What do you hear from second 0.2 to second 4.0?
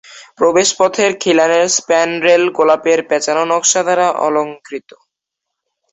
প্রবেশপথের খিলানের স্প্যানড্রেল গোলাপের প্যাঁচানো নকশা